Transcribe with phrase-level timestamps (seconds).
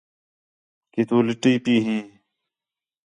[0.93, 2.03] کہ تو لٹی پٹی ہیں